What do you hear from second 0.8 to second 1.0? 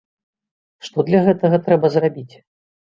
Што